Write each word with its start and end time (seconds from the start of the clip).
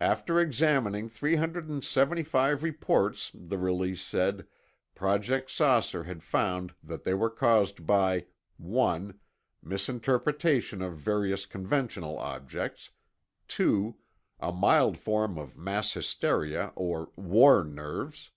After 0.00 0.38
examining 0.38 1.08
375 1.08 2.62
reports, 2.62 3.32
the 3.34 3.58
release 3.58 4.00
said, 4.02 4.46
Project 4.94 5.50
"Saucer" 5.50 6.04
had 6.04 6.22
found 6.22 6.74
that 6.80 7.02
they 7.02 7.12
were 7.12 7.28
caused 7.28 7.84
by: 7.84 8.26
1. 8.58 9.18
Misinterpretation 9.60 10.80
of 10.80 10.96
various 10.96 11.44
conventional 11.44 12.16
objects. 12.20 12.92
2. 13.48 13.96
A 14.38 14.52
mild 14.52 14.96
form 14.96 15.36
of 15.36 15.56
mass 15.58 15.92
hysteria 15.92 16.70
or 16.76 17.10
"war 17.16 17.64
nerves." 17.64 18.30